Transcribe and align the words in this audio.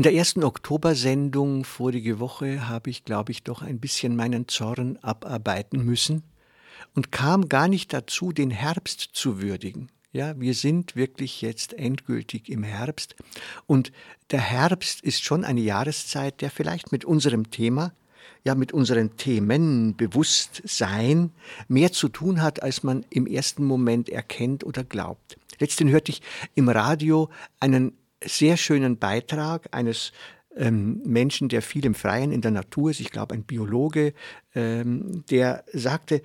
In 0.00 0.04
der 0.04 0.14
ersten 0.14 0.44
Oktobersendung 0.44 1.62
vorige 1.62 2.20
Woche 2.20 2.70
habe 2.70 2.88
ich, 2.88 3.04
glaube 3.04 3.32
ich, 3.32 3.42
doch 3.42 3.60
ein 3.60 3.80
bisschen 3.80 4.16
meinen 4.16 4.48
Zorn 4.48 4.96
abarbeiten 5.02 5.84
müssen 5.84 6.22
und 6.94 7.12
kam 7.12 7.50
gar 7.50 7.68
nicht 7.68 7.92
dazu, 7.92 8.32
den 8.32 8.50
Herbst 8.50 9.10
zu 9.12 9.42
würdigen. 9.42 9.90
Ja, 10.10 10.40
wir 10.40 10.54
sind 10.54 10.96
wirklich 10.96 11.42
jetzt 11.42 11.74
endgültig 11.74 12.48
im 12.48 12.62
Herbst 12.62 13.14
und 13.66 13.92
der 14.30 14.40
Herbst 14.40 15.02
ist 15.02 15.22
schon 15.22 15.44
eine 15.44 15.60
Jahreszeit, 15.60 16.40
der 16.40 16.50
vielleicht 16.50 16.92
mit 16.92 17.04
unserem 17.04 17.50
Thema, 17.50 17.92
ja 18.42 18.54
mit 18.54 18.72
unseren 18.72 19.18
Themen 19.18 19.98
Bewusstsein 19.98 21.30
mehr 21.68 21.92
zu 21.92 22.08
tun 22.08 22.40
hat, 22.40 22.62
als 22.62 22.82
man 22.82 23.04
im 23.10 23.26
ersten 23.26 23.66
Moment 23.66 24.08
erkennt 24.08 24.64
oder 24.64 24.82
glaubt. 24.82 25.36
Letztens 25.58 25.90
hörte 25.90 26.10
ich 26.10 26.22
im 26.54 26.70
Radio 26.70 27.28
einen 27.58 27.92
sehr 28.24 28.56
schönen 28.56 28.98
Beitrag 28.98 29.68
eines 29.72 30.12
ähm, 30.56 31.02
Menschen, 31.04 31.48
der 31.48 31.62
viel 31.62 31.84
im 31.84 31.94
Freien 31.94 32.32
in 32.32 32.40
der 32.40 32.50
Natur 32.50 32.90
ist, 32.90 33.00
ich 33.00 33.10
glaube 33.10 33.34
ein 33.34 33.44
Biologe, 33.44 34.14
ähm, 34.54 35.24
der 35.30 35.64
sagte, 35.72 36.22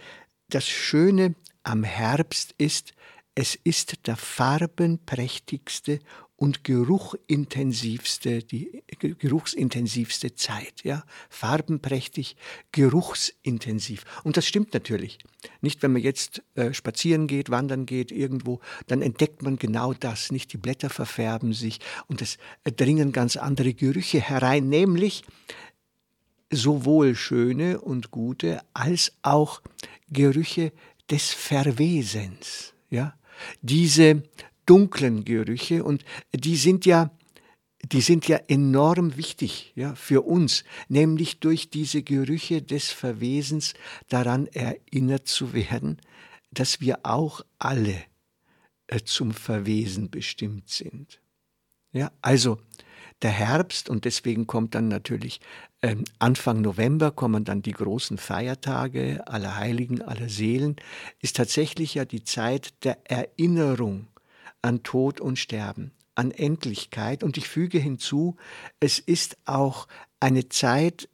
das 0.49 0.67
Schöne 0.67 1.35
am 1.63 1.83
Herbst 1.83 2.53
ist, 2.57 2.93
es 3.35 3.55
ist 3.55 4.07
der 4.07 4.15
farbenprächtigste 4.15 5.99
und 6.37 6.63
geruchintensivste, 6.63 8.39
die 8.43 8.83
geruchsintensivste 8.97 10.35
Zeit, 10.35 10.83
ja. 10.83 11.03
Farbenprächtig, 11.29 12.35
geruchsintensiv. 12.71 14.03
Und 14.23 14.35
das 14.35 14.45
stimmt 14.45 14.73
natürlich. 14.73 15.17
Nicht, 15.61 15.81
wenn 15.81 15.93
man 15.93 16.01
jetzt 16.01 16.43
äh, 16.55 16.73
spazieren 16.73 17.27
geht, 17.27 17.49
wandern 17.49 17.85
geht, 17.85 18.11
irgendwo, 18.11 18.59
dann 18.87 19.01
entdeckt 19.01 19.43
man 19.43 19.57
genau 19.57 19.93
das. 19.93 20.31
Nicht 20.31 20.51
die 20.51 20.57
Blätter 20.57 20.89
verfärben 20.89 21.53
sich 21.53 21.79
und 22.07 22.21
es 22.21 22.37
dringen 22.63 23.11
ganz 23.11 23.37
andere 23.37 23.73
Gerüche 23.73 24.19
herein, 24.19 24.67
nämlich 24.67 25.23
sowohl 26.51 27.15
schöne 27.15 27.79
und 27.81 28.11
gute 28.11 28.61
als 28.73 29.13
auch 29.21 29.61
Gerüche 30.09 30.73
des 31.09 31.31
Verwesens, 31.31 32.73
ja. 32.89 33.13
Diese 33.61 34.23
dunklen 34.65 35.25
Gerüche 35.25 35.83
und 35.83 36.03
die 36.33 36.55
sind 36.55 36.85
ja 36.85 37.11
die 37.91 38.01
sind 38.01 38.27
ja 38.27 38.37
enorm 38.47 39.15
wichtig 39.15 39.71
ja, 39.75 39.93
für 39.95 40.25
uns, 40.25 40.63
nämlich 40.87 41.39
durch 41.39 41.69
diese 41.69 42.01
Gerüche 42.01 42.61
des 42.61 42.89
Verwesens 42.91 43.73
daran 44.09 44.47
erinnert 44.47 45.27
zu 45.27 45.53
werden, 45.53 46.01
dass 46.51 46.81
wir 46.81 46.99
auch 47.03 47.41
alle 47.59 48.03
äh, 48.87 49.01
zum 49.03 49.31
Verwesen 49.31 50.09
bestimmt 50.09 50.69
sind. 50.69 51.21
Ja, 51.91 52.11
also 52.21 52.59
der 53.21 53.31
Herbst 53.31 53.89
und 53.89 54.05
deswegen 54.05 54.45
kommt 54.45 54.75
dann 54.75 54.87
natürlich 54.87 55.39
äh, 55.81 55.95
Anfang 56.19 56.61
November 56.61 57.11
kommen 57.11 57.43
dann 57.45 57.61
die 57.61 57.71
großen 57.71 58.17
Feiertage 58.17 59.25
aller 59.27 59.55
Heiligen, 59.55 60.01
aller 60.01 60.29
Seelen, 60.29 60.75
ist 61.21 61.35
tatsächlich 61.37 61.95
ja 61.95 62.05
die 62.05 62.23
Zeit 62.23 62.83
der 62.83 62.99
Erinnerung 63.09 64.07
an 64.61 64.83
Tod 64.83 65.21
und 65.21 65.37
Sterben, 65.37 65.91
an 66.15 66.31
Endlichkeit. 66.31 67.23
Und 67.23 67.37
ich 67.37 67.47
füge 67.47 67.77
hinzu, 67.77 68.35
es 68.79 68.99
ist 68.99 69.37
auch 69.45 69.87
eine 70.19 70.49
Zeit, 70.49 71.07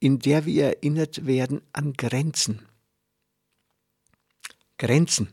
in 0.00 0.18
der 0.18 0.44
wir 0.44 0.64
erinnert 0.64 1.24
werden 1.26 1.62
an 1.72 1.94
Grenzen. 1.94 2.66
Grenzen. 4.76 5.28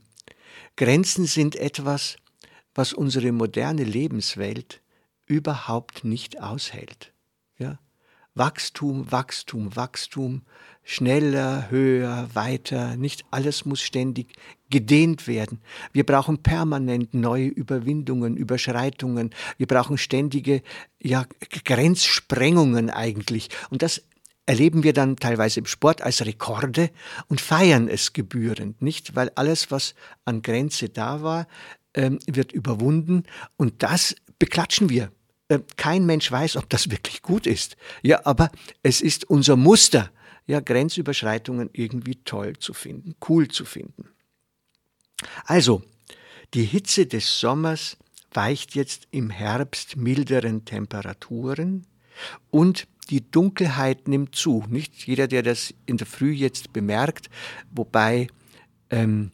Grenzen 0.78 1.26
sind 1.26 1.56
etwas, 1.56 2.16
was 2.74 2.94
unsere 2.94 3.32
moderne 3.32 3.84
Lebenswelt 3.84 4.82
überhaupt 5.32 6.04
nicht 6.04 6.42
aushält. 6.42 7.14
Ja? 7.58 7.80
Wachstum, 8.36 9.10
Wachstum, 9.12 9.76
Wachstum, 9.76 10.42
schneller, 10.84 11.70
höher, 11.70 12.30
weiter, 12.34 12.98
nicht 12.98 13.24
alles 13.32 13.66
muss 13.66 13.82
ständig 13.82 14.34
gedehnt 14.70 15.28
werden. 15.28 15.62
Wir 15.94 16.06
brauchen 16.06 16.44
permanent 16.44 17.14
neue 17.14 17.48
Überwindungen, 17.48 18.36
Überschreitungen, 18.36 19.32
wir 19.58 19.68
brauchen 19.68 19.98
ständige 19.98 20.62
ja, 21.02 21.26
Grenzsprengungen 21.66 22.90
eigentlich. 22.90 23.50
Und 23.70 23.82
das 23.82 24.04
erleben 24.46 24.84
wir 24.84 24.94
dann 24.94 25.16
teilweise 25.16 25.62
im 25.62 25.66
Sport 25.66 26.02
als 26.02 26.26
Rekorde 26.26 26.90
und 27.28 27.40
feiern 27.40 27.88
es 27.88 28.12
gebührend, 28.12 28.82
nicht? 28.82 29.16
Weil 29.16 29.32
alles, 29.36 29.72
was 29.72 29.96
an 30.26 30.42
Grenze 30.42 30.90
da 30.90 31.22
war, 31.22 31.48
ähm, 31.94 32.20
wird 32.28 32.52
überwunden 32.52 33.24
und 33.56 33.84
das 33.84 34.16
beklatschen 34.40 34.90
wir 34.90 35.12
kein 35.60 36.06
Mensch 36.06 36.32
weiß, 36.32 36.58
ob 36.58 36.70
das 36.70 36.90
wirklich 36.92 37.22
gut 37.22 37.48
ist. 37.48 37.78
Ja, 38.02 38.26
aber 38.26 38.52
es 38.84 39.02
ist 39.02 39.30
unser 39.30 39.56
Muster, 39.56 40.12
ja, 40.46 40.60
Grenzüberschreitungen 40.60 41.70
irgendwie 41.74 42.16
toll 42.24 42.58
zu 42.58 42.74
finden, 42.74 43.16
cool 43.28 43.48
zu 43.48 43.66
finden. 43.66 44.10
Also, 45.46 45.84
die 46.54 46.66
Hitze 46.66 47.06
des 47.06 47.40
Sommers 47.40 47.98
weicht 48.34 48.76
jetzt 48.76 49.08
im 49.12 49.30
Herbst 49.30 49.98
milderen 49.98 50.66
Temperaturen 50.66 51.86
und 52.50 52.88
die 53.10 53.30
Dunkelheit 53.30 54.08
nimmt 54.08 54.36
zu. 54.36 54.64
Nicht 54.70 55.06
jeder, 55.06 55.28
der 55.28 55.44
das 55.44 55.74
in 55.86 55.98
der 55.98 56.08
Früh 56.08 56.32
jetzt 56.32 56.74
bemerkt, 56.74 57.30
wobei 57.72 58.28
ähm, 58.90 59.32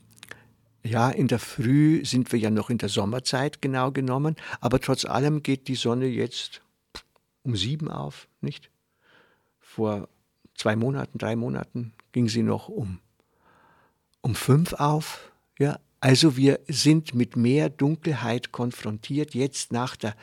ja, 0.87 1.09
in 1.09 1.27
der 1.27 1.39
Früh 1.39 2.03
sind 2.05 2.31
wir 2.31 2.39
ja 2.39 2.49
noch 2.49 2.69
in 2.69 2.77
der 2.77 2.89
Sommerzeit 2.89 3.61
genau 3.61 3.91
genommen, 3.91 4.35
aber 4.61 4.79
trotz 4.79 5.05
allem 5.05 5.43
geht 5.43 5.67
die 5.67 5.75
Sonne 5.75 6.07
jetzt 6.07 6.61
um 7.43 7.55
sieben 7.55 7.89
auf, 7.89 8.27
nicht? 8.41 8.69
Vor 9.59 10.07
zwei 10.55 10.75
Monaten, 10.75 11.17
drei 11.17 11.35
Monaten 11.35 11.93
ging 12.11 12.29
sie 12.29 12.43
noch 12.43 12.69
um, 12.69 12.99
um 14.21 14.35
fünf 14.35 14.73
auf. 14.73 15.31
Ja, 15.59 15.79
also 15.99 16.37
wir 16.37 16.59
sind 16.67 17.13
mit 17.13 17.35
mehr 17.35 17.69
Dunkelheit 17.69 18.51
konfrontiert, 18.51 19.33
jetzt 19.33 19.71
nach 19.71 19.95
der 19.95 20.15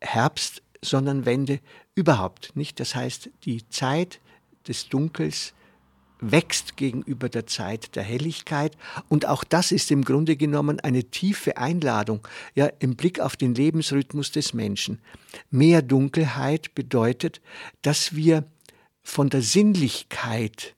Herbstsonnenwende 0.00 1.60
überhaupt 1.94 2.56
nicht. 2.56 2.80
Das 2.80 2.94
heißt, 2.94 3.30
die 3.44 3.68
Zeit 3.68 4.20
des 4.66 4.88
Dunkels 4.88 5.54
wächst 6.20 6.76
gegenüber 6.76 7.28
der 7.28 7.46
Zeit 7.46 7.96
der 7.96 8.02
Helligkeit. 8.02 8.76
Und 9.08 9.26
auch 9.26 9.44
das 9.44 9.72
ist 9.72 9.90
im 9.90 10.04
Grunde 10.04 10.36
genommen 10.36 10.80
eine 10.80 11.04
tiefe 11.04 11.56
Einladung, 11.56 12.26
ja, 12.54 12.66
im 12.78 12.96
Blick 12.96 13.20
auf 13.20 13.36
den 13.36 13.54
Lebensrhythmus 13.54 14.32
des 14.32 14.54
Menschen. 14.54 15.00
Mehr 15.50 15.82
Dunkelheit 15.82 16.74
bedeutet, 16.74 17.40
dass 17.82 18.14
wir 18.14 18.44
von 19.02 19.30
der 19.30 19.42
Sinnlichkeit 19.42 20.74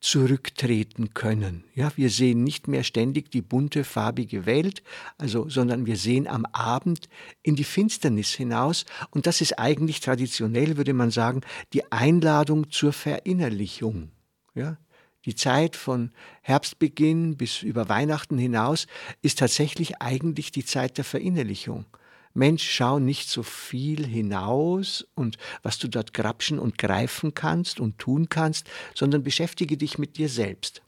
zurücktreten 0.00 1.12
können. 1.12 1.64
Ja, 1.74 1.92
wir 1.96 2.08
sehen 2.08 2.42
nicht 2.42 2.68
mehr 2.68 2.84
ständig 2.84 3.30
die 3.30 3.42
bunte, 3.42 3.84
farbige 3.84 4.46
Welt, 4.46 4.82
also, 5.18 5.48
sondern 5.48 5.84
wir 5.84 5.96
sehen 5.96 6.26
am 6.26 6.46
Abend 6.46 7.08
in 7.42 7.54
die 7.54 7.64
Finsternis 7.64 8.30
hinaus. 8.30 8.86
Und 9.10 9.26
das 9.26 9.42
ist 9.42 9.58
eigentlich 9.58 10.00
traditionell, 10.00 10.78
würde 10.78 10.94
man 10.94 11.10
sagen, 11.10 11.42
die 11.74 11.92
Einladung 11.92 12.70
zur 12.70 12.94
Verinnerlichung. 12.94 14.10
Ja? 14.60 14.76
Die 15.24 15.34
Zeit 15.34 15.74
von 15.74 16.12
Herbstbeginn 16.42 17.36
bis 17.36 17.62
über 17.62 17.88
Weihnachten 17.88 18.36
hinaus 18.36 18.86
ist 19.22 19.38
tatsächlich 19.38 20.00
eigentlich 20.00 20.52
die 20.52 20.64
Zeit 20.64 20.98
der 20.98 21.04
Verinnerlichung. 21.04 21.86
Mensch, 22.32 22.70
schau 22.70 22.98
nicht 22.98 23.28
so 23.28 23.42
viel 23.42 24.06
hinaus 24.06 25.06
und 25.14 25.36
was 25.62 25.78
du 25.78 25.88
dort 25.88 26.14
grapschen 26.14 26.58
und 26.58 26.78
greifen 26.78 27.34
kannst 27.34 27.80
und 27.80 27.98
tun 27.98 28.28
kannst, 28.28 28.68
sondern 28.94 29.22
beschäftige 29.22 29.76
dich 29.76 29.98
mit 29.98 30.16
dir 30.16 30.28
selbst. 30.28 30.82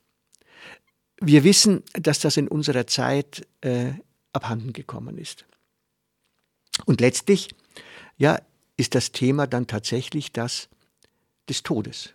Wir 1.21 1.43
wissen, 1.43 1.83
dass 1.95 2.21
das 2.21 2.37
in 2.37 2.49
unserer 2.49 2.87
Zeit 2.87 3.47
äh, 3.63 3.93
abhanden 4.33 4.73
gekommen 4.73 5.19
ist. 5.19 5.47
Und 6.85 7.01
letztlich, 7.01 7.49
ja, 8.19 8.39
ist 8.77 8.95
das 8.95 9.13
Thema 9.13 9.47
dann 9.47 9.67
tatsächlich 9.67 10.33
das 10.33 10.69
des 11.49 11.63
Todes. 11.63 12.13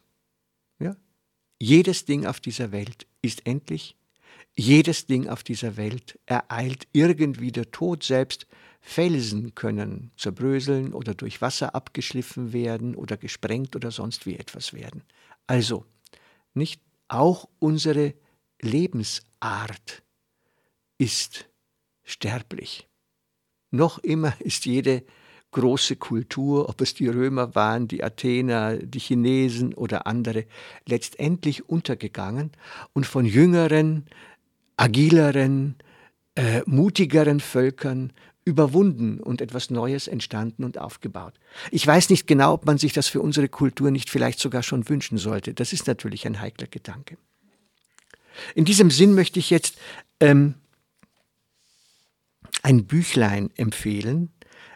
Jedes 1.59 2.06
Ding 2.06 2.25
auf 2.25 2.39
dieser 2.39 2.71
Welt 2.71 3.07
ist 3.21 3.45
endlich. 3.48 3.95
Jedes 4.56 5.06
Ding 5.06 5.27
auf 5.27 5.44
dieser 5.44 5.77
Welt 5.77 6.19
ereilt 6.25 6.88
irgendwie 6.94 7.51
der 7.51 7.71
Tod 7.71 8.04
selbst. 8.04 8.48
Felsen 8.81 9.54
können 9.56 10.12
zerbröseln 10.18 10.94
oder 10.94 11.13
durch 11.13 11.42
Wasser 11.42 11.75
abgeschliffen 11.75 12.54
werden 12.54 12.95
oder 12.95 13.18
gesprengt 13.18 13.75
oder 13.75 13.92
sonst 13.92 14.25
wie 14.25 14.36
etwas 14.38 14.74
werden. 14.74 15.04
Also, 15.45 15.86
nicht 16.54 16.81
auch 17.07 17.48
unsere 17.60 18.13
Lebensart 18.62 20.03
ist 20.98 21.50
sterblich. 22.03 22.88
Noch 23.69 24.00
immer 24.00 24.39
ist 24.39 24.65
jede 24.65 25.03
große 25.52 25.96
Kultur, 25.96 26.70
ob 26.70 26.82
es 26.82 26.94
die 26.94 27.08
Römer 27.08 27.56
waren, 27.56 27.88
die 27.88 28.04
Athener, 28.04 28.78
die 28.78 29.00
Chinesen 29.00 29.74
oder 29.74 30.06
andere, 30.08 30.46
letztendlich 30.86 31.70
untergegangen 31.70 32.52
und 32.94 33.06
von 33.06 33.26
jüngeren, 33.26 34.06
agileren, 34.76 35.76
äh, 36.36 36.62
mutigeren 36.66 37.40
Völkern 37.40 38.14
überwunden 38.48 39.20
und 39.20 39.42
etwas 39.42 39.70
Neues 39.70 40.08
entstanden 40.08 40.64
und 40.64 40.78
aufgebaut. 40.78 41.34
Ich 41.70 41.86
weiß 41.86 42.10
nicht 42.10 42.28
genau, 42.28 42.54
ob 42.54 42.66
man 42.66 42.78
sich 42.78 42.94
das 42.94 43.08
für 43.08 43.22
unsere 43.22 43.50
Kultur 43.50 43.92
nicht 43.92 44.10
vielleicht 44.10 44.40
sogar 44.40 44.64
schon 44.64 44.88
wünschen 44.88 45.18
sollte. 45.18 45.54
Das 45.54 45.74
ist 45.74 45.86
natürlich 45.88 46.26
ein 46.26 46.40
heikler 46.40 46.68
Gedanke. 46.68 47.18
In 48.56 48.64
diesem 48.64 48.90
Sinn 48.90 49.16
möchte 49.16 49.40
ich 49.40 49.50
jetzt 49.50 49.78
ähm, 50.22 50.54
ein 52.64 52.86
Büchlein 52.86 53.50
empfehlen, 53.58 54.30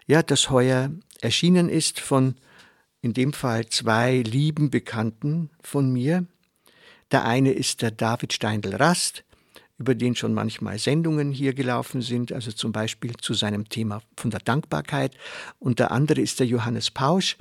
ja, 0.07 0.23
das 0.23 0.49
heuer 0.49 0.91
erschienen 1.21 1.69
ist 1.69 1.99
von 1.99 2.35
in 3.01 3.13
dem 3.13 3.33
Fall 3.33 3.65
zwei 3.67 4.19
lieben 4.19 4.69
Bekannten 4.69 5.49
von 5.61 5.91
mir. 5.91 6.25
Der 7.11 7.25
eine 7.25 7.51
ist 7.51 7.81
der 7.81 7.91
David 7.91 8.33
Steindl-Rast, 8.33 9.23
über 9.77 9.95
den 9.95 10.15
schon 10.15 10.33
manchmal 10.33 10.77
Sendungen 10.77 11.31
hier 11.31 11.53
gelaufen 11.53 12.01
sind, 12.01 12.31
also 12.31 12.51
zum 12.51 12.71
Beispiel 12.71 13.17
zu 13.17 13.33
seinem 13.33 13.67
Thema 13.67 14.01
von 14.15 14.29
der 14.29 14.39
Dankbarkeit. 14.39 15.15
Und 15.59 15.79
der 15.79 15.91
andere 15.91 16.21
ist 16.21 16.39
der 16.39 16.47
Johannes 16.47 16.91
Pausch. 16.91 17.37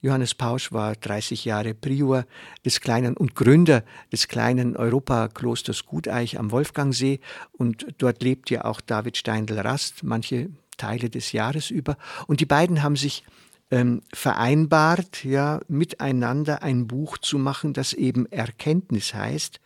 Johannes 0.00 0.34
Pausch 0.34 0.70
war 0.70 0.96
30 0.96 1.46
Jahre 1.46 1.72
Prior 1.72 2.26
des 2.62 2.80
kleinen 2.80 3.16
und 3.16 3.34
Gründer 3.34 3.84
des 4.12 4.28
kleinen 4.28 4.76
Europaklosters 4.76 5.86
Guteich 5.86 6.38
am 6.38 6.50
Wolfgangsee 6.50 7.20
und 7.52 7.86
dort 7.96 8.22
lebt 8.22 8.50
ja 8.50 8.66
auch 8.66 8.82
David 8.82 9.16
Steindl-Rast 9.16 10.02
manche 10.02 10.50
Teile 10.76 11.10
des 11.10 11.32
Jahres 11.32 11.70
über 11.70 11.96
und 12.26 12.40
die 12.40 12.46
beiden 12.46 12.82
haben 12.82 12.96
sich 12.96 13.24
ähm, 13.70 14.02
vereinbart, 14.12 15.24
ja, 15.24 15.60
miteinander 15.68 16.62
ein 16.62 16.86
Buch 16.86 17.18
zu 17.18 17.38
machen, 17.38 17.72
das 17.72 17.92
eben 17.92 18.26
Erkenntnis 18.26 19.14
heißt. 19.14 19.60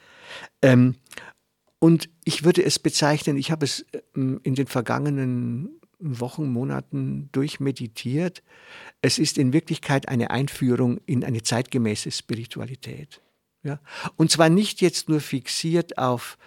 Ähm, 0.62 0.94
und 1.78 2.08
ich 2.24 2.44
würde 2.44 2.64
es 2.64 2.78
bezeichnen, 2.78 3.36
ich 3.36 3.50
habe 3.50 3.64
es 3.64 3.84
ähm, 4.16 4.40
in 4.42 4.54
den 4.54 4.66
vergangenen 4.66 5.78
Wochen, 5.98 6.48
Monaten 6.48 7.28
durchmeditiert. 7.32 8.42
Es 9.02 9.18
ist 9.18 9.36
in 9.36 9.52
Wirklichkeit 9.52 10.08
eine 10.08 10.30
Einführung 10.30 11.00
in 11.06 11.24
eine 11.24 11.42
zeitgemäße 11.42 12.10
Spiritualität. 12.10 13.20
Ja? 13.62 13.80
Und 14.16 14.30
zwar 14.30 14.48
nicht 14.48 14.80
jetzt 14.80 15.08
nur 15.08 15.20
fixiert 15.20 15.98
auf 15.98 16.38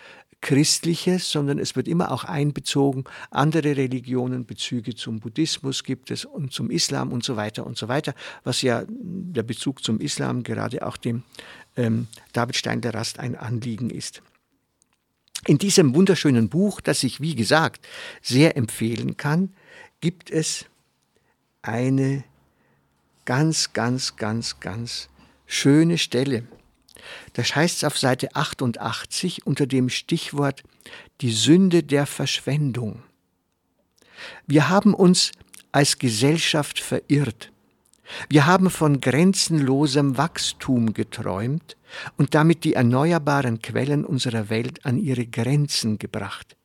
Christliches, 0.41 1.31
sondern 1.31 1.59
es 1.59 1.75
wird 1.75 1.87
immer 1.87 2.11
auch 2.11 2.23
einbezogen, 2.23 3.03
andere 3.29 3.77
Religionen, 3.77 4.45
Bezüge 4.45 4.95
zum 4.95 5.19
Buddhismus 5.19 5.83
gibt 5.83 6.11
es 6.11 6.25
und 6.25 6.51
zum 6.51 6.71
Islam 6.71 7.13
und 7.13 7.23
so 7.23 7.35
weiter 7.35 7.65
und 7.65 7.77
so 7.77 7.87
weiter, 7.87 8.15
was 8.43 8.61
ja 8.63 8.83
der 8.89 9.43
Bezug 9.43 9.83
zum 9.83 9.99
Islam 9.99 10.43
gerade 10.43 10.85
auch 10.85 10.97
dem 10.97 11.23
ähm, 11.77 12.07
David 12.33 12.55
Stein 12.55 12.81
der 12.81 12.93
Rast 12.93 13.19
ein 13.19 13.35
Anliegen 13.35 13.91
ist. 13.91 14.21
In 15.47 15.57
diesem 15.57 15.95
wunderschönen 15.95 16.49
Buch, 16.49 16.81
das 16.81 17.03
ich, 17.03 17.21
wie 17.21 17.35
gesagt, 17.35 17.87
sehr 18.21 18.57
empfehlen 18.57 19.17
kann, 19.17 19.53
gibt 19.99 20.29
es 20.29 20.65
eine 21.61 22.23
ganz, 23.25 23.73
ganz, 23.73 24.15
ganz, 24.15 24.59
ganz 24.59 25.09
schöne 25.45 25.97
Stelle. 25.97 26.43
Das 27.33 27.55
heißt 27.55 27.85
auf 27.85 27.97
Seite 27.97 28.35
88 28.35 29.45
unter 29.45 29.65
dem 29.65 29.89
Stichwort 29.89 30.63
die 31.21 31.31
Sünde 31.31 31.83
der 31.83 32.05
Verschwendung. 32.05 33.03
Wir 34.47 34.69
haben 34.69 34.93
uns 34.93 35.31
als 35.71 35.97
Gesellschaft 35.97 36.79
verirrt. 36.79 37.51
Wir 38.29 38.45
haben 38.45 38.69
von 38.69 38.99
grenzenlosem 38.99 40.17
Wachstum 40.17 40.93
geträumt 40.93 41.77
und 42.17 42.35
damit 42.35 42.63
die 42.63 42.73
erneuerbaren 42.73 43.61
Quellen 43.61 44.05
unserer 44.05 44.49
Welt 44.49 44.85
an 44.85 44.97
ihre 44.97 45.25
Grenzen 45.25 45.97
gebracht. 45.97 46.57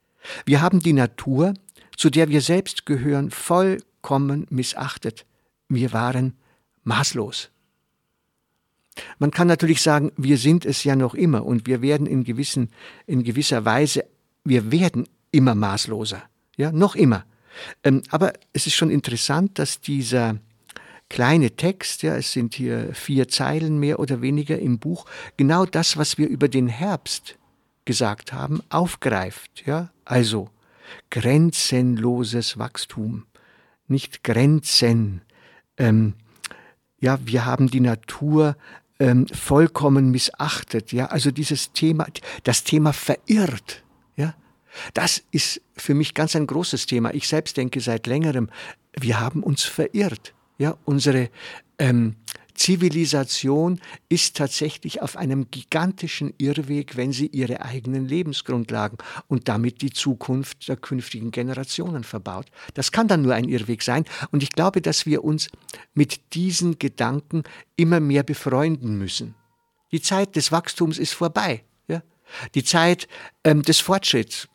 Wir 0.44 0.60
haben 0.60 0.80
die 0.80 0.92
Natur, 0.92 1.54
zu 1.96 2.10
der 2.10 2.28
wir 2.28 2.40
selbst 2.40 2.84
gehören, 2.84 3.30
vollkommen 3.30 4.46
missachtet. 4.50 5.24
Wir 5.68 5.92
waren 5.92 6.34
maßlos. 6.82 7.50
Man 9.18 9.30
kann 9.30 9.46
natürlich 9.46 9.82
sagen, 9.82 10.12
wir 10.16 10.38
sind 10.38 10.64
es 10.64 10.84
ja 10.84 10.96
noch 10.96 11.14
immer 11.14 11.44
und 11.44 11.66
wir 11.66 11.82
werden 11.82 12.06
in, 12.06 12.24
gewissen, 12.24 12.70
in 13.06 13.24
gewisser 13.24 13.64
Weise, 13.64 14.04
wir 14.44 14.70
werden 14.72 15.06
immer 15.30 15.54
maßloser. 15.54 16.22
Ja, 16.56 16.72
noch 16.72 16.94
immer. 16.94 17.24
Ähm, 17.84 18.02
aber 18.10 18.32
es 18.52 18.66
ist 18.66 18.74
schon 18.74 18.90
interessant, 18.90 19.58
dass 19.58 19.80
dieser 19.80 20.36
kleine 21.08 21.52
Text, 21.52 22.02
ja, 22.02 22.16
es 22.16 22.32
sind 22.32 22.54
hier 22.54 22.90
vier 22.94 23.28
Zeilen 23.28 23.78
mehr 23.78 24.00
oder 24.00 24.22
weniger 24.22 24.58
im 24.58 24.78
Buch, 24.78 25.06
genau 25.36 25.64
das, 25.64 25.96
was 25.96 26.18
wir 26.18 26.28
über 26.28 26.48
den 26.48 26.68
Herbst 26.68 27.36
gesagt 27.84 28.32
haben, 28.32 28.60
aufgreift. 28.68 29.64
Ja? 29.66 29.90
Also 30.04 30.50
grenzenloses 31.10 32.58
Wachstum, 32.58 33.26
nicht 33.88 34.24
Grenzen. 34.24 35.22
Ähm, 35.76 36.14
ja, 37.00 37.18
wir 37.24 37.44
haben 37.44 37.68
die 37.68 37.80
Natur 37.80 38.56
ähm, 38.98 39.26
vollkommen 39.28 40.10
missachtet. 40.10 40.92
Ja, 40.92 41.06
also 41.06 41.30
dieses 41.30 41.72
Thema, 41.72 42.06
das 42.44 42.64
Thema 42.64 42.92
verirrt. 42.92 43.84
Ja, 44.16 44.34
das 44.94 45.22
ist 45.30 45.60
für 45.76 45.94
mich 45.94 46.14
ganz 46.14 46.36
ein 46.36 46.46
großes 46.46 46.86
Thema. 46.86 47.12
Ich 47.14 47.28
selbst 47.28 47.56
denke 47.56 47.80
seit 47.80 48.06
längerem, 48.06 48.50
wir 48.98 49.20
haben 49.20 49.42
uns 49.42 49.62
verirrt. 49.62 50.34
Ja, 50.58 50.76
unsere 50.84 51.28
ähm, 51.78 52.16
Zivilisation 52.56 53.80
ist 54.08 54.36
tatsächlich 54.36 55.02
auf 55.02 55.16
einem 55.16 55.50
gigantischen 55.50 56.32
Irrweg, 56.38 56.96
wenn 56.96 57.12
sie 57.12 57.26
ihre 57.26 57.62
eigenen 57.62 58.06
Lebensgrundlagen 58.06 58.98
und 59.28 59.48
damit 59.48 59.82
die 59.82 59.92
Zukunft 59.92 60.68
der 60.68 60.76
künftigen 60.76 61.30
Generationen 61.30 62.02
verbaut. 62.02 62.46
Das 62.74 62.92
kann 62.92 63.08
dann 63.08 63.22
nur 63.22 63.34
ein 63.34 63.48
Irrweg 63.48 63.82
sein. 63.82 64.04
Und 64.30 64.42
ich 64.42 64.50
glaube, 64.50 64.80
dass 64.80 65.06
wir 65.06 65.22
uns 65.22 65.48
mit 65.94 66.34
diesen 66.34 66.78
Gedanken 66.78 67.44
immer 67.76 68.00
mehr 68.00 68.22
befreunden 68.22 68.98
müssen. 68.98 69.34
Die 69.92 70.00
Zeit 70.00 70.34
des 70.34 70.50
Wachstums 70.50 70.98
ist 70.98 71.12
vorbei. 71.12 71.62
Ja? 71.88 72.02
Die 72.54 72.64
Zeit 72.64 73.06
ähm, 73.44 73.62
des 73.62 73.80
Fortschritts, 73.80 74.48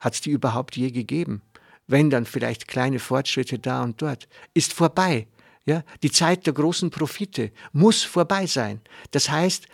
hat 0.00 0.14
es 0.14 0.20
die 0.20 0.30
überhaupt 0.30 0.76
je 0.76 0.90
gegeben? 0.90 1.42
Wenn 1.86 2.10
dann 2.10 2.26
vielleicht 2.26 2.66
kleine 2.66 2.98
Fortschritte 2.98 3.58
da 3.58 3.82
und 3.82 4.00
dort, 4.02 4.28
ist 4.54 4.72
vorbei. 4.72 5.28
Ja, 5.64 5.84
die 6.02 6.10
Zeit 6.10 6.46
der 6.46 6.54
großen 6.54 6.90
Profite 6.90 7.52
muss 7.72 8.02
vorbei 8.02 8.46
sein. 8.46 8.80
Das 9.12 9.30
heißt, 9.30 9.68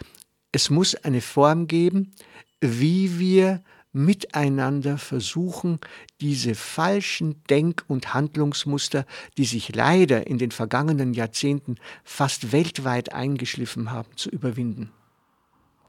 es 0.53 0.71
muss 0.71 0.95
eine 0.95 1.21
Form 1.21 1.67
geben, 1.67 2.13
wie 2.61 3.19
wir 3.19 3.63
miteinander 3.93 4.99
versuchen, 4.99 5.81
diese 6.21 6.55
falschen 6.55 7.43
Denk- 7.45 7.85
und 7.89 8.13
Handlungsmuster, 8.13 9.07
die 9.39 9.47
sich 9.47 9.75
leider 9.75 10.27
in 10.27 10.39
den 10.39 10.51
vergangenen 10.51 11.15
Jahrzehnten 11.15 11.77
fast 12.05 12.53
weltweit 12.53 13.13
eingeschliffen 13.13 13.91
haben, 13.91 14.15
zu 14.17 14.29
überwinden. 14.29 14.93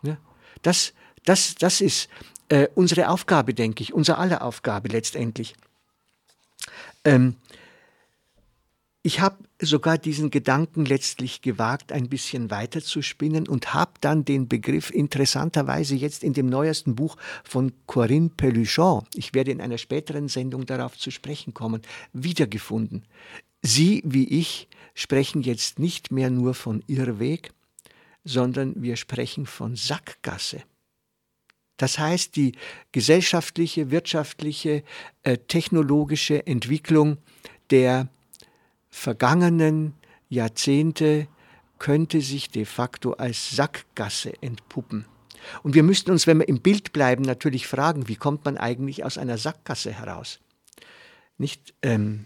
Ja, 0.02 0.18
das, 0.62 0.94
das, 1.26 1.56
das 1.56 1.82
ist 1.82 2.10
äh, 2.48 2.68
unsere 2.74 3.10
Aufgabe, 3.10 3.54
denke 3.54 3.84
ich, 3.84 3.94
unser 3.94 4.18
aller 4.18 4.44
Aufgabe 4.44 4.88
letztendlich. 4.88 5.56
Ähm, 7.04 7.36
ich 9.10 9.22
habe 9.22 9.44
sogar 9.60 9.98
diesen 9.98 10.30
Gedanken 10.30 10.86
letztlich 10.86 11.42
gewagt, 11.42 11.92
ein 11.92 12.10
bisschen 12.10 12.52
weiter 12.52 12.80
zu 12.80 13.02
spinnen 13.02 13.48
und 13.48 13.74
habe 13.74 13.94
dann 14.02 14.24
den 14.24 14.48
Begriff 14.48 14.92
interessanterweise 14.92 15.96
jetzt 15.96 16.24
in 16.24 16.34
dem 16.34 16.46
neuesten 16.46 16.94
Buch 16.94 17.18
von 17.44 17.72
Corinne 17.88 18.30
Peluchon, 18.30 19.04
ich 19.16 19.34
werde 19.34 19.50
in 19.50 19.62
einer 19.62 19.80
späteren 19.80 20.28
Sendung 20.28 20.68
darauf 20.68 20.96
zu 20.96 21.10
sprechen 21.10 21.56
kommen, 21.56 21.82
wiedergefunden. 22.14 23.04
Sie 23.64 24.04
wie 24.06 24.28
ich 24.28 24.68
sprechen 24.94 25.42
jetzt 25.42 25.80
nicht 25.80 26.12
mehr 26.12 26.30
nur 26.30 26.54
von 26.54 26.84
Irrweg, 26.86 27.50
sondern 28.24 28.76
wir 28.80 28.96
sprechen 28.96 29.48
von 29.48 29.76
Sackgasse. 29.76 30.62
Das 31.78 31.98
heißt, 31.98 32.36
die 32.36 32.52
gesellschaftliche, 32.92 33.90
wirtschaftliche, 33.90 34.84
äh, 35.24 35.40
technologische 35.40 36.46
Entwicklung 36.46 37.18
der 37.72 38.08
vergangenen 38.90 39.94
Jahrzehnte 40.30 41.28
könnte 41.78 42.22
sich 42.22 42.50
de 42.50 42.66
facto 42.66 43.14
als 43.14 43.52
Sackgasse 43.52 44.34
entpuppen. 44.42 45.06
Und 45.64 45.74
wir 45.74 45.84
müssten 45.84 46.12
uns, 46.12 46.28
wenn 46.28 46.40
wir 46.40 46.48
im 46.50 46.62
Bild 46.62 46.92
bleiben, 46.92 47.24
natürlich 47.24 47.68
fragen, 47.68 48.08
wie 48.08 48.18
kommt 48.18 48.46
man 48.46 48.58
eigentlich 48.58 49.06
aus 49.06 49.18
einer 49.18 49.38
Sackgasse 49.38 49.94
heraus? 49.94 50.40
Nicht 51.38 51.74
ähm, 51.82 52.26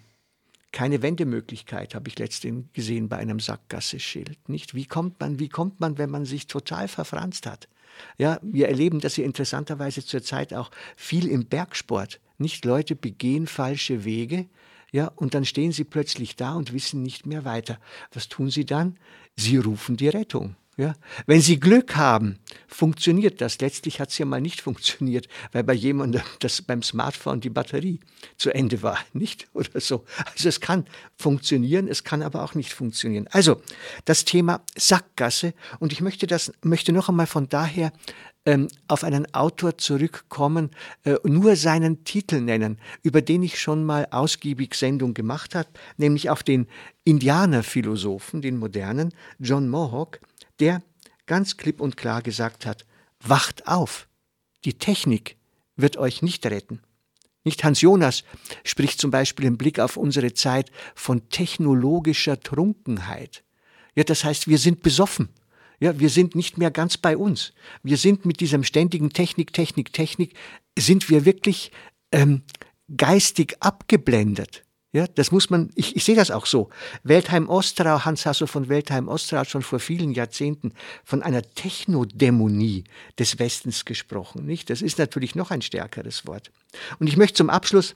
keine 0.72 1.04
Wendemöglichkeit, 1.04 1.94
habe 1.94 2.10
ich 2.10 2.18
letztens 2.18 2.66
gesehen 2.74 3.08
bei 3.08 3.18
einem 3.18 3.40
Sackgasse-Schild. 3.40 4.50
Nicht? 4.50 4.74
Wie 4.74 4.86
kommt 4.86 5.20
man, 5.20 5.40
wie 5.40 5.50
kommt 5.50 5.80
man, 5.80 6.00
wenn 6.00 6.10
man 6.10 6.26
sich 6.26 6.48
total 6.48 6.88
verfranst 6.88 7.46
hat? 7.46 7.70
Ja, 8.18 8.40
wir 8.42 8.68
erleben 8.70 9.00
das 9.00 9.14
hier 9.14 9.26
interessanterweise 9.26 10.04
zurzeit 10.04 10.54
auch 10.54 10.72
viel 10.96 11.28
im 11.28 11.46
Bergsport. 11.46 12.20
Nicht 12.40 12.66
Leute 12.66 12.96
begehen 12.96 13.46
falsche 13.46 14.04
Wege, 14.04 14.48
ja, 14.94 15.08
und 15.16 15.34
dann 15.34 15.44
stehen 15.44 15.72
sie 15.72 15.84
plötzlich 15.84 16.36
da 16.36 16.54
und 16.54 16.72
wissen 16.72 17.02
nicht 17.02 17.26
mehr 17.26 17.44
weiter. 17.46 17.80
Was 18.14 18.30
tun 18.30 18.52
sie 18.52 18.64
dann? 18.64 19.00
Sie 19.36 19.58
rufen 19.58 19.98
die 19.98 20.08
Rettung. 20.08 20.56
Ja? 20.78 20.96
Wenn 21.28 21.42
Sie 21.42 21.60
Glück 21.60 21.96
haben, 21.96 22.40
funktioniert 22.68 23.42
das. 23.42 23.60
Letztlich 23.60 24.00
hat 24.00 24.10
es 24.10 24.18
ja 24.18 24.26
mal 24.26 24.42
nicht 24.42 24.62
funktioniert, 24.62 25.28
weil 25.52 25.64
bei 25.64 25.74
jemandem 25.74 26.22
das 26.40 26.62
beim 26.62 26.82
Smartphone 26.82 27.42
die 27.42 27.50
Batterie 27.50 28.00
zu 28.38 28.54
Ende 28.54 28.82
war, 28.82 28.98
nicht 29.14 29.48
oder 29.54 29.80
so. 29.80 30.06
Also 30.34 30.50
es 30.50 30.60
kann 30.60 30.86
funktionieren, 31.18 31.88
es 31.88 32.04
kann 32.04 32.22
aber 32.22 32.44
auch 32.44 32.56
nicht 32.56 32.74
funktionieren. 32.74 33.28
Also 33.32 33.62
das 34.06 34.26
Thema 34.26 34.62
Sackgasse 34.76 35.54
und 35.80 35.94
ich 35.94 36.02
möchte 36.02 36.28
das 36.28 36.52
möchte 36.64 36.92
noch 36.92 37.10
einmal 37.10 37.28
von 37.28 37.50
daher 37.50 37.92
ähm, 38.46 38.68
auf 38.88 39.04
einen 39.04 39.34
Autor 39.34 39.78
zurückkommen, 39.78 40.72
äh, 41.04 41.16
nur 41.24 41.56
seinen 41.56 42.04
Titel 42.04 42.42
nennen, 42.42 42.78
über 43.02 43.22
den 43.22 43.44
ich 43.44 43.60
schon 43.60 43.86
mal 43.86 44.08
ausgiebig 44.12 44.76
Sendung 44.76 45.14
gemacht 45.14 45.56
habe, 45.56 45.70
nämlich 45.98 46.30
auf 46.30 46.44
den 46.44 46.68
Indianerphilosophen, 47.06 48.42
den 48.42 48.58
modernen 48.58 49.14
John 49.40 49.70
Mohawk 49.70 50.20
der 50.60 50.82
ganz 51.26 51.58
klipp 51.58 51.82
und 51.82 51.98
klar 51.98 52.22
gesagt 52.22 52.66
hat, 52.66 52.86
wacht 53.20 53.68
auf, 53.68 54.08
die 54.66 54.78
Technik 54.78 55.38
wird 55.76 55.98
euch 55.98 56.22
nicht 56.22 56.46
retten. 56.46 56.82
Nicht 57.44 57.64
Hans 57.64 57.82
Jonas 57.82 58.24
spricht 58.64 59.00
zum 59.00 59.12
Beispiel 59.12 59.46
im 59.46 59.58
Blick 59.58 59.80
auf 59.80 59.98
unsere 59.98 60.34
Zeit 60.34 60.72
von 60.96 61.28
technologischer 61.30 62.40
Trunkenheit. 62.40 63.44
Ja, 63.96 64.04
das 64.04 64.24
heißt, 64.24 64.48
wir 64.48 64.58
sind 64.58 64.82
besoffen. 64.82 65.30
Ja, 65.80 66.00
wir 66.00 66.10
sind 66.10 66.36
nicht 66.36 66.58
mehr 66.58 66.72
ganz 66.72 66.98
bei 66.98 67.18
uns. 67.18 67.54
Wir 67.82 67.98
sind 67.98 68.26
mit 68.26 68.40
diesem 68.40 68.64
ständigen 68.64 69.10
Technik, 69.10 69.52
Technik, 69.52 69.92
Technik, 69.92 70.36
sind 70.80 71.10
wir 71.10 71.26
wirklich 71.26 71.72
ähm, 72.12 72.44
geistig 72.96 73.58
abgeblendet. 73.60 74.64
Ja, 74.94 75.08
das 75.08 75.32
muss 75.32 75.50
man, 75.50 75.72
ich, 75.74 75.96
ich 75.96 76.04
sehe 76.04 76.16
das 76.16 76.30
auch 76.30 76.46
so. 76.46 76.70
Weltheim 77.04 77.50
Ostrau, 77.50 78.06
Hans 78.06 78.28
Hasso 78.28 78.46
von 78.46 78.70
Weltheim 78.70 79.08
Ostrau 79.08 79.40
hat 79.40 79.50
schon 79.50 79.64
vor 79.64 79.80
vielen 79.80 80.12
Jahrzehnten 80.12 80.72
von 81.04 81.24
einer 81.24 81.42
Technodämonie 81.42 82.84
des 83.18 83.40
Westens 83.40 83.86
gesprochen, 83.86 84.46
nicht? 84.46 84.70
Das 84.70 84.84
ist 84.84 85.00
natürlich 85.00 85.34
noch 85.34 85.50
ein 85.50 85.64
stärkeres 85.64 86.28
Wort. 86.28 86.52
Und 87.00 87.08
ich 87.08 87.18
möchte 87.18 87.38
zum 87.38 87.50
Abschluss 87.50 87.96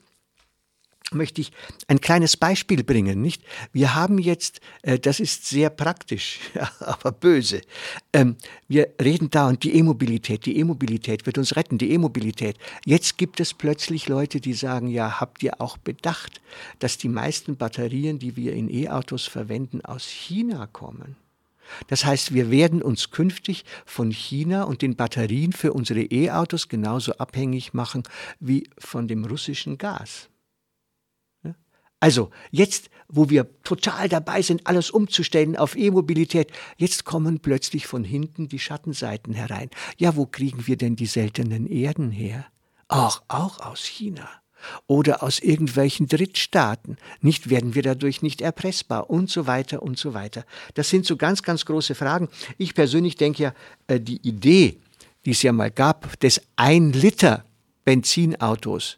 möchte 1.12 1.42
ich 1.42 1.52
ein 1.88 2.02
kleines 2.02 2.36
Beispiel 2.36 2.84
bringen, 2.84 3.22
nicht? 3.22 3.44
Wir 3.72 3.96
haben 3.96 4.20
jetzt, 4.20 4.60
äh, 4.82 5.00
das 5.00 5.20
ist 5.20 5.46
sehr 5.46 5.70
praktisch, 5.70 6.40
aber 6.80 7.12
böse. 7.12 7.62
Ähm, 8.14 8.36
wir 8.68 8.90
reden 9.02 9.30
da 9.30 9.48
und 9.48 9.64
die 9.64 9.76
E-Mobilität, 9.76 10.46
die 10.46 10.58
E-Mobilität 10.58 11.26
wird 11.26 11.38
uns 11.38 11.56
retten, 11.56 11.78
die 11.78 11.92
E-Mobilität. 11.92 12.58
Jetzt 12.86 13.18
gibt 13.18 13.40
es 13.40 13.54
plötzlich 13.54 14.08
Leute, 14.08 14.42
die 14.42 14.54
sagen, 14.54 14.88
ja, 14.88 15.20
habt 15.20 15.42
ihr 15.44 15.62
auch 15.62 15.78
bedacht, 15.78 16.42
dass 16.80 16.98
die 16.98 17.10
meisten 17.10 17.56
Batterien, 17.56 18.20
die 18.20 18.36
wir 18.36 18.54
in 18.54 18.70
E-Autos 18.70 19.26
verwenden, 19.26 19.82
aus 19.82 20.06
China 20.06 20.68
kommen? 20.68 21.16
Das 21.88 22.06
heißt, 22.06 22.34
wir 22.34 22.50
werden 22.50 22.82
uns 22.82 23.12
künftig 23.12 23.66
von 23.86 24.10
China 24.12 24.64
und 24.64 24.82
den 24.82 24.96
Batterien 24.96 25.52
für 25.52 25.74
unsere 25.74 26.02
E-Autos 26.02 26.70
genauso 26.70 27.14
abhängig 27.18 27.74
machen 27.74 28.04
wie 28.40 28.70
von 28.78 29.10
dem 29.10 29.26
russischen 29.26 29.78
Gas. 29.78 30.30
Also 32.00 32.30
jetzt, 32.52 32.90
wo 33.08 33.30
wir 33.30 33.48
total 33.64 34.10
dabei 34.10 34.42
sind, 34.42 34.68
alles 34.68 34.92
umzustellen 34.92 35.56
auf 35.56 35.76
E-Mobilität, 35.76 36.52
jetzt 36.78 37.06
kommen 37.06 37.40
plötzlich 37.40 37.88
von 37.88 38.04
hinten 38.04 38.48
die 38.48 38.60
Schattenseiten 38.60 39.34
herein. 39.34 39.70
Ja, 39.98 40.16
wo 40.16 40.26
kriegen 40.26 40.68
wir 40.68 40.78
denn 40.78 40.96
die 40.96 41.06
seltenen 41.06 41.68
Erden 41.68 42.12
her? 42.12 42.46
Auch, 42.88 43.24
auch 43.28 43.60
aus 43.60 43.84
China 43.84 44.30
oder 44.88 45.24
aus 45.24 45.40
irgendwelchen 45.40 46.08
Drittstaaten. 46.08 46.98
Nicht 47.22 47.50
werden 47.50 47.76
wir 47.76 47.84
dadurch 47.84 48.22
nicht 48.22 48.42
erpressbar 48.42 49.10
und 49.10 49.30
so 49.30 49.48
weiter 49.48 49.84
und 49.84 49.98
so 49.98 50.14
weiter. 50.14 50.46
Das 50.74 50.90
sind 50.90 51.06
so 51.06 51.18
ganz, 51.18 51.44
ganz 51.44 51.66
große 51.66 51.96
Fragen. 51.96 52.30
Ich 52.58 52.74
persönlich 52.74 53.16
denke 53.16 53.44
ja, 53.44 53.54
äh, 53.88 54.00
die 54.00 54.26
Idee, 54.28 54.80
die 55.26 55.32
es 55.32 55.42
ja 55.42 55.52
mal 55.52 55.72
gab, 55.72 56.20
des 56.20 56.42
ein 56.56 56.92
Liter 56.94 57.46
Benzinautos, 57.86 58.98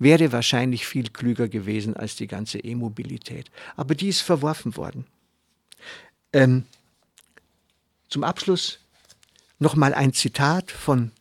wäre 0.00 0.32
wahrscheinlich 0.32 0.86
viel 0.86 1.10
klüger 1.10 1.46
gewesen 1.46 1.94
als 1.96 2.16
die 2.16 2.26
ganze 2.26 2.58
E-Mobilität. 2.58 3.50
Aber 3.76 3.94
die 3.94 4.08
ist 4.08 4.22
verworfen 4.22 4.76
worden. 4.76 5.06
Ähm, 6.32 6.64
zum 8.08 8.24
Abschluss 8.24 8.80
nochmal 9.58 9.94
ein 9.94 10.12
Zitat 10.12 10.70
von, 10.72 11.12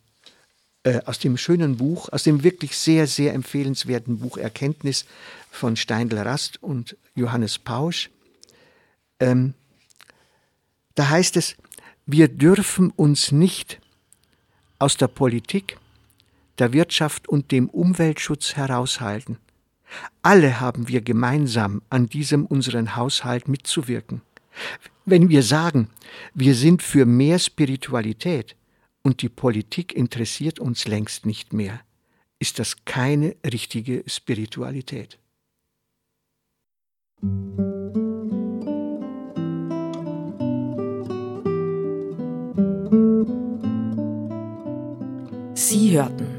äh, 0.83 1.01
aus 1.05 1.19
dem 1.19 1.37
schönen 1.37 1.77
Buch, 1.77 2.09
aus 2.09 2.23
dem 2.23 2.43
wirklich 2.43 2.77
sehr, 2.77 3.05
sehr 3.05 3.33
empfehlenswerten 3.33 4.19
Buch 4.19 4.37
Erkenntnis 4.37 5.05
von 5.51 5.75
Steindl 5.75 6.17
Rast 6.17 6.63
und 6.63 6.95
Johannes 7.15 7.59
Pausch. 7.59 8.09
Ähm, 9.19 9.53
da 10.95 11.09
heißt 11.09 11.35
es, 11.35 11.55
wir 12.05 12.29
dürfen 12.29 12.91
uns 12.91 13.31
nicht 13.31 13.79
aus 14.79 14.95
der 14.95 15.07
Politik, 15.07 15.77
der 16.59 16.73
Wirtschaft 16.73 17.27
und 17.27 17.51
dem 17.51 17.69
Umweltschutz 17.69 18.55
heraushalten. 18.55 19.37
Alle 20.21 20.59
haben 20.59 20.87
wir 20.87 21.01
gemeinsam 21.01 21.81
an 21.89 22.07
diesem 22.07 22.45
unseren 22.45 22.95
Haushalt 22.95 23.47
mitzuwirken. 23.47 24.21
Wenn 25.05 25.29
wir 25.29 25.41
sagen, 25.41 25.89
wir 26.33 26.53
sind 26.53 26.83
für 26.83 27.05
mehr 27.05 27.39
Spiritualität 27.39 28.55
und 29.01 29.21
die 29.21 29.29
Politik 29.29 29.93
interessiert 29.93 30.59
uns 30.59 30.87
längst 30.87 31.25
nicht 31.25 31.53
mehr, 31.53 31.79
ist 32.37 32.59
das 32.59 32.85
keine 32.85 33.35
richtige 33.43 34.03
Spiritualität. 34.05 35.17
Sie 45.55 45.91
hörten 45.91 46.38